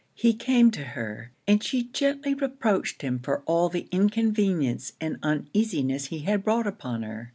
[0.15, 6.07] He came to her; and she gently reproached him for all the inconvenience and uneasiness
[6.07, 7.29] he had brought upon her.